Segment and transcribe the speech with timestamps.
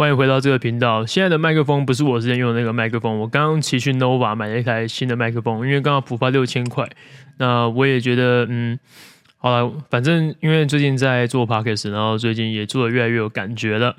[0.00, 1.04] 欢迎回到这个频道。
[1.04, 6.88] 现在的麦克风不是我之前用的那个麦克风，我刚刚骑去 Nova 买了一台新的麦克风，因为刚刚补发六千块。
[7.36, 8.78] 那我也觉得，嗯，
[9.36, 13.94] 好了，反正因为最近在做 Podcast，然后最近也做的越来越有感觉了，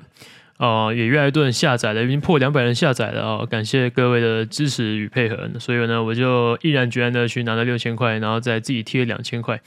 [0.58, 5.48] 哦、呃，也越来越多人下载了，已经破两百人下载了哦，感谢各位的支持与配合。
[5.60, 9.60] 所以呢，我就毅然决然的去拿了六千块，然后再自己贴两千块。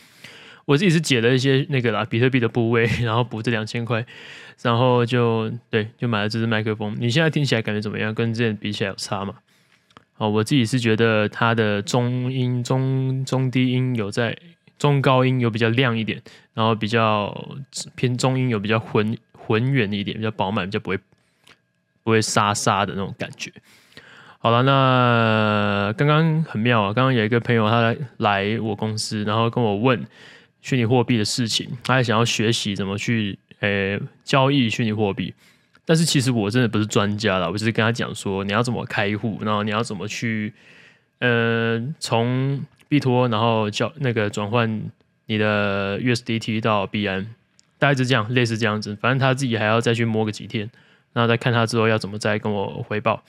[0.65, 4.03] 我自己是解了一些那个啦，比特币的部位， 然后补这两千块，
[4.63, 6.95] 然后就对，就买了这支麦克风。
[6.99, 8.13] 你现在听起来感觉怎么样？
[8.13, 9.35] 跟之前比起来有差吗？
[10.17, 14.35] 哦，我自己是觉得它的中音、中中低音有在，
[14.79, 16.19] 中高音有比较亮一点，
[16.53, 17.55] 然后比较
[17.95, 20.97] 偏中音有比较浑浑圆一点，比较饱满，比较不会
[22.03, 23.51] 不会沙沙的那种感觉。
[24.39, 30.03] 好了，那刚刚很妙啊，刚刚有一个朋友他来，来我公司，然后跟我问。
[30.65, 35.31] 虚拟货币的事情，他还想要学习怎么去诶、交易虚拟货币，
[35.85, 40.51] 但是其实我真的不是专家啦，我只是跟他讲说你要怎么开户，然后你要怎么去
[41.19, 44.81] 呃从币托然后交那个转换
[45.27, 47.27] 你的 USDT 到币安，
[47.77, 50.67] 大概是这样，类似这样子，反正他自己还要再去摸个几天，
[51.13, 53.23] 然后再看他之后要怎么再跟我回报，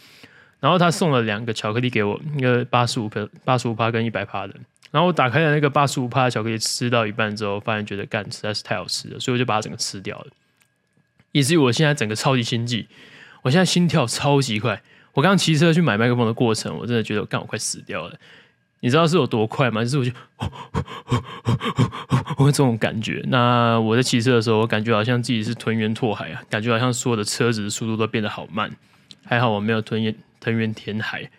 [0.61, 4.55] 然后他送了两个巧克力给我，一个八十五克八十五趴跟一百趴的。
[4.97, 10.29] 然后我打开了那个八十五趴巧克力，吃到一半之后，发现觉得干实在是太好吃了，所以我就把它整个吃掉了。
[11.33, 12.87] 以至于我现在整个超级心悸，
[13.43, 14.83] 我现在心跳超级快。
[15.13, 18.19] 我刚刚骑车去买麦克风的过程，我真的觉得我干我快死掉了。
[18.81, 19.85] 你知道是有多快吗？
[19.85, 20.11] 就是我就
[22.39, 23.23] 我有这种感觉。
[23.29, 28.75] 那我在骑车的时候，我感觉好像自己是吞元拓海啊，感觉好像所有的车子的速度都变得好慢。
[29.27, 31.31] 还好我没有吞元吞元填海，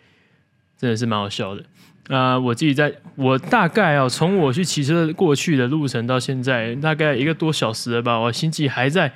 [0.78, 1.62] 真的是蛮好笑的。
[2.08, 8.18] 啊、呃，我自己在，我大概啊，从我去骑车过去的路程到现在，大概一个多小时了吧。
[8.18, 9.12] 我心悸还在，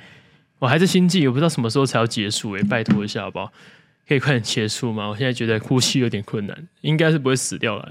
[0.59, 2.51] 我还在心悸，我不知道什么时候才要结束。
[2.51, 3.51] 诶，拜托一下好不好？
[4.07, 5.07] 可以快点结束吗？
[5.07, 7.89] 我现在觉得呼吸有点困难，应该是不会死掉了。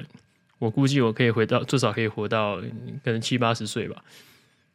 [0.58, 2.60] 我估计我可以回到，至少可以活到
[3.02, 3.96] 可能七八十岁吧。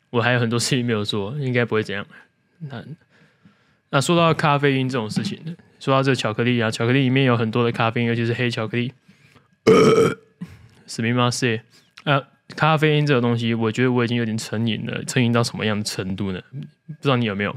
[0.10, 2.06] 我还有很多事情没有做，应该不会这样。
[2.60, 2.84] 那
[3.92, 5.40] 那说到咖啡因这种事情，
[5.80, 8.94] 说到这个巧克力啊，巧克力里面有很多的咖啡因，尤其是黑巧克力。
[10.88, 11.62] 史密马塞，
[12.04, 12.24] 啊，
[12.56, 15.04] 咖啡因这个东西，我觉得我已经有点成瘾了。
[15.04, 16.42] 成瘾到什么样的程度呢？
[16.88, 17.56] 不知道你有没有？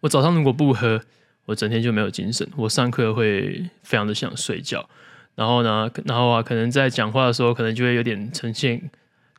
[0.00, 1.00] 我早上如果不喝，
[1.44, 2.48] 我整天就没有精神。
[2.56, 4.88] 我上课会非常的想睡觉，
[5.34, 8.90] 然后呢，然后啊，可能在讲话的时候，可能就会有点呈现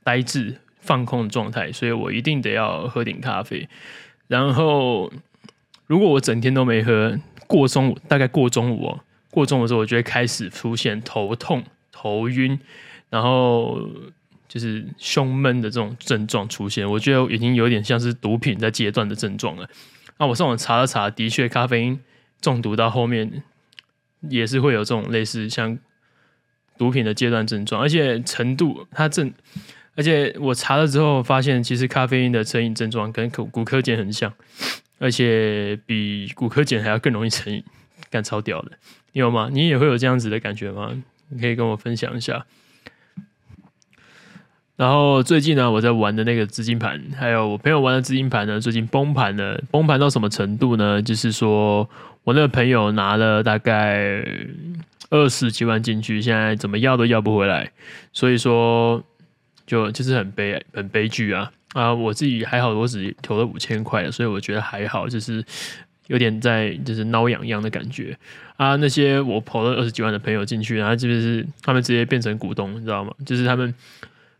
[0.03, 1.71] 呆滞、放空的状态。
[1.71, 3.67] 所以我一定得要喝点咖啡。
[4.27, 5.11] 然后，
[5.91, 8.99] 如果我整天都没喝，过中午，大概过中午哦。
[9.29, 12.57] 过中午的时候，我就会开始出现头痛、头晕，
[13.09, 13.77] 然后
[14.47, 16.89] 就是胸闷的这种症状出现。
[16.89, 19.69] 我觉得已经有点像是毒品在阶段的症状了。
[20.17, 21.99] 那我上网查了查，的确咖啡因
[22.39, 23.43] 中毒到后面
[24.29, 25.77] 也是会有这种类似像
[26.77, 29.33] 毒品的阶段症状，而且程度它正，
[29.95, 34.33] 而且我查了之后发现，其实咖啡因的成瘾症状跟骨古柯碱很像，
[35.01, 37.63] 而且比骨科碱还要更容易成瘾，
[38.11, 38.71] 干超屌的。
[39.13, 39.49] 你有吗？
[39.51, 40.91] 你也会有这样子的感觉吗？
[41.29, 42.45] 你可以跟我分享一下。
[44.75, 49.59] 然后最近呢，我在玩的那个资金盘，还有我朋友玩的资金盘呢，最近崩盘了。
[49.71, 51.01] 崩盘到什么程度呢？
[51.01, 51.89] 就是说
[52.23, 54.23] 我那个朋友拿了大概
[55.09, 57.71] 二十几万进去，现在怎么要都要不回来。
[58.13, 59.03] 所以说，
[59.65, 61.51] 就就是很悲很悲剧啊！
[61.73, 65.43] 啊，我自己还好，我只投了五千块，所以我觉得还好，就是。
[66.07, 68.17] 有点在就是挠痒痒的感觉
[68.57, 68.75] 啊！
[68.77, 73.13] 那些我投了二十几万的朋友进去，然后就是他们直接变成股东，你知道吗？
[73.25, 73.73] 就是他们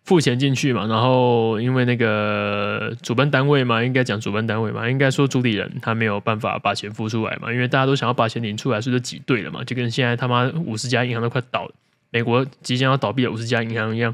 [0.04, 11.72] 付钱进去嘛，然后因为那个主办单位嘛，应该讲主办单位嘛，应该说主理人他没有办法把钱付出来嘛，因为大家都想要把钱领出来，所以就挤兑了嘛，就跟现在他妈五十家银行都快倒，
[12.10, 14.14] 美国即将要倒闭的五十家银行一样。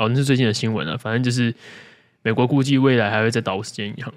[0.00, 1.54] 哦，那是最近的新闻了，反正就是
[2.22, 4.12] 美国估计未来还会再倒五间银行。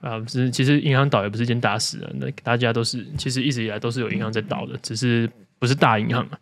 [0.00, 2.10] 啊，是其实银行倒也不是一件大事啊。
[2.14, 5.28] 那大家都是其实一直以来都是有银行在倒的，只是
[5.58, 6.38] 不是大银行啊。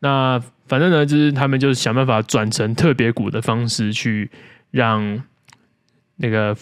[0.00, 4.28] 那反正呢，就是他们就想办法转成特别股的方式，去
[4.72, 5.22] 让
[6.16, 6.56] 那个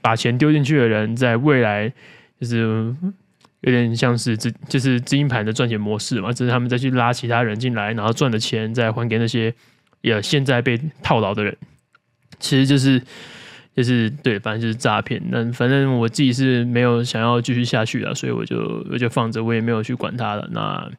[0.00, 1.92] 把钱丢进去的人，在未来
[2.40, 2.94] 就是
[3.60, 9.52] 有点像是资就是资金盘的赚钱模式嘛，就是他们再去拉其他人进来，然后赚的钱再还给那些
[10.00, 11.56] 也现在被套牢的人，
[12.38, 13.02] 其实就是。
[13.76, 15.22] 就是对，反正就是诈骗。
[15.30, 20.48] 那反正我自己是没有想要继续下去了，所以我就我就放着，我也没有去管他了。
[20.50, 20.90] 那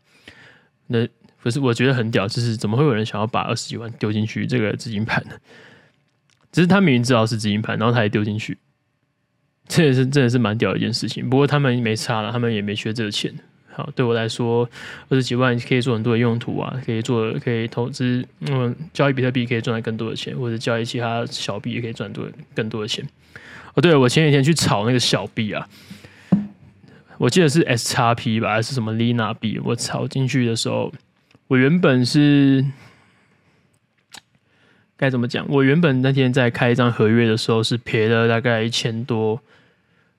[0.88, 1.06] 那
[1.44, 5.32] 不是我觉得很屌，就是怎么会有人想要把二十几万丢进去这个资金盘呢？
[6.54, 8.58] 只是他明明知道是资金盘，然后他也丢进去，
[9.68, 11.30] 这也是真的是蛮屌的一件事情。
[11.30, 13.34] 不过他们没差了，他们也没缺这个钱。
[13.80, 14.70] 好，对我来说，
[15.08, 23.08] 二十几万可以做很多的用途啊，可以做，可以投资，嗯，交易比特币可以赚更多的钱，或者交易其他小币也可以赚多更多的钱。
[23.74, 25.66] 哦，对，我前几天去炒那个小币啊，
[27.20, 29.58] 我记得是 SXP 吧，还是什么 Lina 币？
[29.64, 30.92] 我炒进去的时候，
[31.48, 32.66] 我原本是
[34.98, 35.46] 该怎么讲？
[35.48, 39.40] 我原本那天在开一张合约的时候是赔了大概一千多。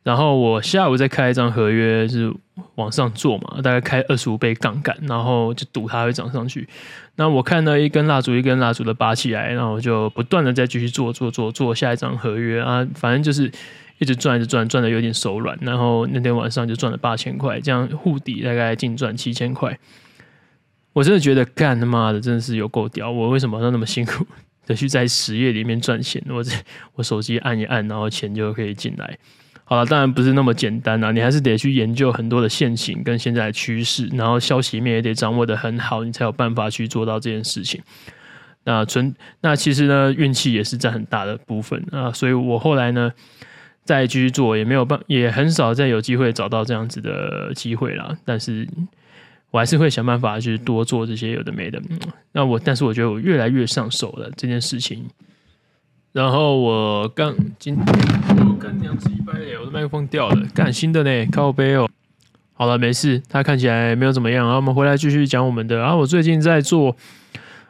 [0.03, 2.33] 然后我下午再开一张合约，是
[2.81, 6.67] 往上做嘛，大概开二十五倍杠杆，然后就赌它会涨上去。
[7.17, 13.53] 那我看到一根蜡烛一根蜡烛的拔起来，然后我就不断的再继续做做做做下一张合约啊，反正就是
[13.99, 15.59] 一直赚一直赚，赚的有点手软。
[15.61, 19.79] 然后那天晚上就赚了八千块，这样护底大概净赚七千块。
[20.93, 23.11] 我真的觉得干他妈的真的是有够屌！
[23.11, 24.27] 我为什么要那么辛苦
[24.67, 26.21] 的去在实业里面赚钱？
[26.29, 26.43] 我
[26.95, 29.19] 我手机按一按，然后钱就可以进来。
[29.71, 37.81] 好了，当然不是那么简单啊，你还是得去研究很多的现行跟现在的趋势，然后消息面也得掌握得很好，你才有办法去做到这件事情。
[38.65, 43.13] 那纯那其实呢，运气也是占很大的部分啊，所以我后来呢
[43.85, 48.19] 再继续做，也没有办，也很少再有机会找到这样子的机会啦。
[48.25, 48.67] 但是
[49.53, 51.81] 我还是会想办法去多做这些有的没的。
[52.33, 55.09] 那我，但是我觉得我越来越上手了这件事情。
[56.13, 61.89] 然后我刚今我干两次一百耶，我的麦克风掉了，干新的呢，靠背哦。
[62.53, 64.45] 好了，没事，它看起来没有怎么样。
[64.45, 65.79] 然后我们回来继续讲我们的。
[65.79, 66.95] 然后我最近在做，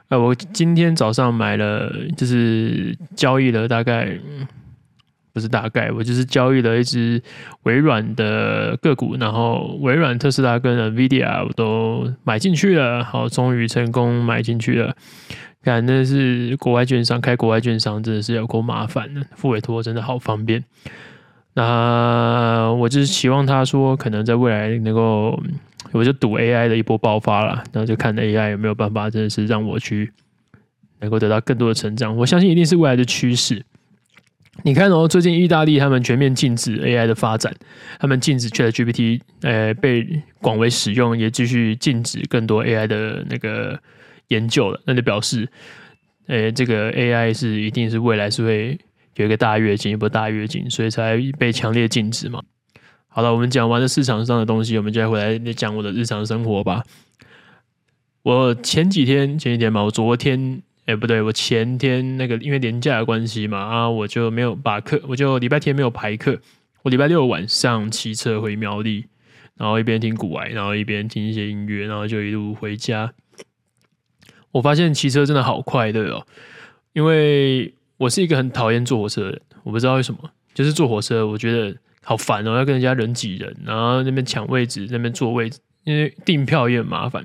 [0.09, 4.19] 呃，我今天早上买了，就是交易了大概，
[5.33, 7.23] 不是大概，我就是交易了一只
[7.65, 14.97] 微软的个股，然后微软、特斯拉跟 NVIDIA 我都买进去了，好，终于成功买进去了。
[15.63, 20.65] 看，那是国外券商，开国外券商真的是有够麻烦的，付委托真的好方便。
[21.53, 25.39] 那我就是期望他说，可能在未来能够，
[25.93, 30.11] 我就赌 AI 的一波爆发了，然后就看 AI 有没有办法，真的是让我去
[31.01, 32.17] 能够得到更多的成长。
[32.17, 33.63] 我相信一定是未来的趋势。
[34.63, 37.55] 你看哦，最近意大利他们全面禁止 AI 的发展，
[37.99, 43.79] 他们禁止 ChatGPT，呃，被广为使用，也继续禁止更多 AI 的那个。
[44.31, 45.49] 研究了，那就表示，
[46.27, 48.79] 呃、这个 AI 是一定是未来是会
[49.15, 52.43] 有一个大跃进，一波大跃进，所以才被强烈禁止嘛。
[53.09, 56.85] 好了，我们讲完了市场上的东西，我们就来回来讲我的日常生活吧。
[58.23, 66.39] 我前几天前几天嘛，我昨天，哎、不对，我前天那个因为年假的关系嘛，啊，我就没有把课，我就礼拜天没有排课，
[66.83, 69.07] 我礼拜六晚上骑车回苗栗，
[69.57, 73.13] 然后一边听古玩，然后一边听一些音乐，然后就一路回家。
[74.53, 76.27] 我发现骑车真的好快乐哦，
[76.93, 87.25] 因为我是一个很讨厌坐火车的人，我不知道为什么，就是坐火车我觉得好烦哦，要跟人家人挤人，然后那边抢位置，那边坐位置，因为订票也很麻烦。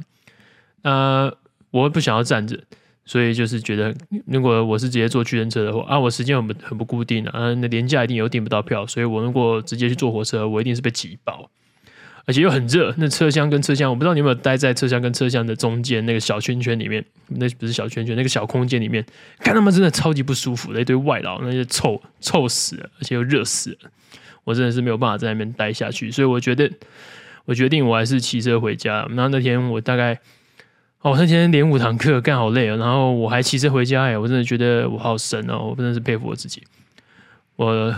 [0.83, 1.33] 那，
[1.71, 2.59] 我不想要站着，
[3.05, 3.95] 所以就是觉得，
[4.27, 11.49] 如果我是直接坐巨人车的话，啊，我时间很不很不固定啊，那连假一定有订不到票，所以我如果直接去坐火车，我一定是被挤爆。
[12.27, 19.05] 而且又很热，那车厢跟车厢，我不知道你有没有待在车厢跟车厢的中间那个小圈圈里面，那不是小圈圈，那个小空间里面，
[19.39, 23.91] 看他们真的超级不舒服的一堆外劳，那些臭臭死了，而且又热死了，
[24.43, 26.67] 我真的是没有办法在那边待下去，所以我觉得，
[27.45, 29.05] 我决定我还是骑车回家。
[29.09, 30.19] 然后那天我大概，
[31.01, 36.63] 哦，那天连五堂课干好累哦，然后我还骑车回家，哎，我真的觉得我好神哦，我真的是佩服我自己，
[37.55, 37.95] 我，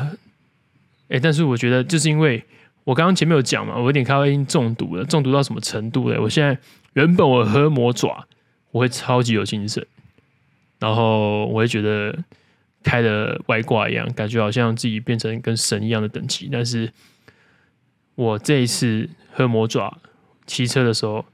[1.07, 2.43] 哎，但是我觉得就是因为。
[2.87, 6.17] 我刚刚前面有讲嘛，我有点咖啡因中毒了，中毒到什么程度嘞？
[6.17, 6.57] 我现在
[6.93, 8.25] 原本我喝魔爪，
[8.71, 9.85] 我会超级有精神，
[10.79, 12.17] 然后我会觉得
[12.83, 16.47] 开的外挂一样，感觉好像自己变成跟神一样的等级。
[16.49, 16.89] 但是
[18.15, 19.97] 我这一次喝魔爪
[20.45, 21.25] 骑车的时候，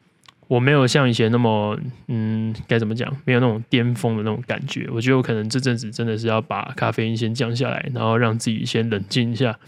[0.48, 3.16] 我没有像以前那么，嗯，该怎么讲？
[3.26, 4.90] 没有那种巅峰的那种感觉。
[4.92, 9.60] 我觉得我可能这阵子真的是要把咖啡因先降下来，然后让自己先冷静一下。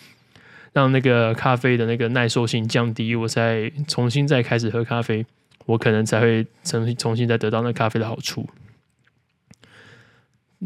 [0.75, 5.25] 让那个咖啡的那个耐受性降低，我再重新再开始喝咖啡，
[5.67, 8.45] 我可能才会重新重新再得到那咖啡的好处。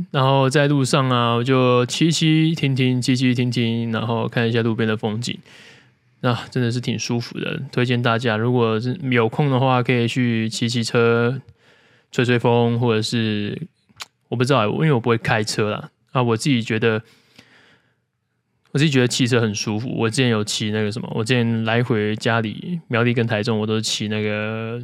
[0.09, 5.37] 然后在路上啊，我就骑骑停停，骑骑停停，然后看一下路边的风景，
[6.21, 7.61] 那真的是挺舒服的。
[7.71, 11.39] 推荐大家，如果是有空的话，可以去骑骑车，
[12.11, 13.61] 吹吹风，或者是
[14.29, 15.91] 我不知道，因为我不会开车啦。
[16.13, 17.03] 啊，我自己觉得。
[18.71, 19.89] 我自己觉得骑车很舒服。
[19.97, 24.81] 我之前有骑那个什么，我之前来回家里苗栗跟台中，我都骑那个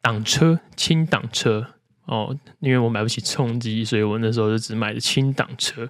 [0.00, 1.66] 挡车轻挡车
[2.06, 5.88] 哦，因为我买不起重机，所以我那时候就只买的轻挡车。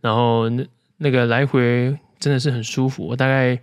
[0.00, 0.66] 然后那
[0.96, 3.06] 那个来回真的是很舒服。
[3.06, 3.60] 我大概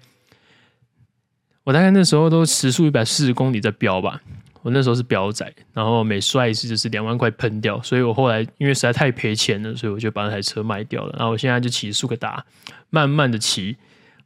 [1.65, 4.22] 我大概那时候都时速一百四十公里在飙吧。
[4.62, 11.16] 我那时候是飙仔，然后每摔一次就是两万块喷掉，所以我后来因为实在太赔钱了，所以我就把那台车卖掉了。
[11.18, 12.46] 然后我现在就骑速克达，
[12.89, 13.78] 慢慢的骑。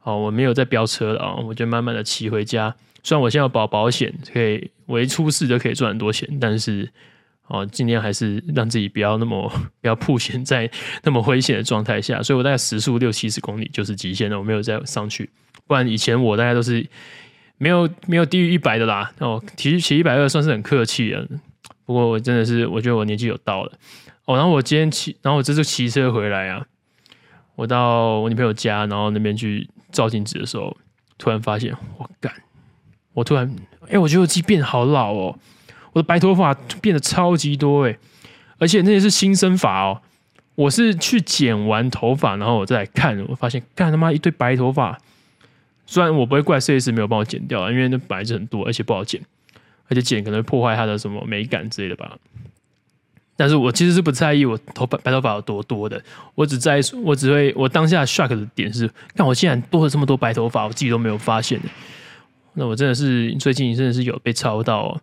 [0.02, 2.74] 哦，我没有再飙车了啊，我就慢慢的骑回家。
[3.02, 6.90] 虽然我现在有保保险，可以我一出事就可以赚很多钱，但是
[7.46, 9.48] 哦，尽量还是让自己不要那么
[9.80, 10.68] 不要曝险在
[11.04, 12.22] 那么危险的状态下。
[12.22, 15.30] 所以我大概时速六七十公里就是极限了，我没有再上去。
[15.66, 16.84] 不然以前我大概都是。
[17.58, 21.26] 没有没有低于一百的啦哦，骑骑一百二算是很客气了。
[21.86, 23.72] 不过我真的是，我觉得我年纪有到了
[24.24, 24.36] 哦。
[24.36, 26.66] 然后我今天骑，然后我这次骑车回来啊，
[27.56, 30.76] 我到我女朋友家，然后那边去照镜子的时候，
[31.18, 32.32] 突然发现我干，
[33.12, 33.54] 我突然
[33.88, 35.38] 哎，我觉得我自己变好老哦，
[35.92, 37.98] 我的白头发变得超级多哎，
[38.58, 40.00] 而且那些是新生发哦。
[40.56, 44.98] 我是去剪完头发，然后我再来看，我发现干他妈一堆白头发。
[45.86, 49.20] 虽然我不会怪设计师没有帮我剪掉，因为那本来就很多，而且不好剪，
[49.88, 52.16] 而且剪可能破坏它的什么美感之类的吧。
[53.36, 56.00] 但是我其实是不在意我头发白头发有多多的，
[56.36, 61.60] 我只在意我只会我当下 shock 的点是，看我竟然多了这么多白头发，我自己都没有发现。
[62.54, 65.00] 那我真的是最近真的是有被抄到哦。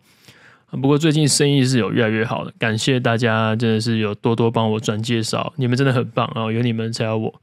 [0.80, 7.40] 不过最近生意是有越来越好的，感谢大家真的是有多多帮我转介绍，你们真的很棒啊，有你们才有我。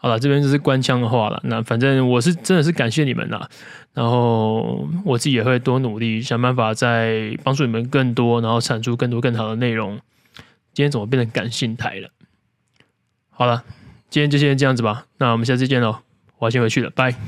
[0.00, 1.40] 好了，这边就是官腔的话了。
[1.42, 3.48] 那反正我是真的是感谢你们啦，
[3.94, 9.98] 然后我自己也会多努力，想办法再帮助你们更多，然后产出更多更好的内容。
[10.72, 12.10] 今天怎么变成感性台了？
[13.30, 13.64] 好了，
[14.08, 15.06] 今天就先这样子吧。
[15.18, 15.98] 那我们下次见喽，
[16.38, 17.18] 我要先回去了，拜。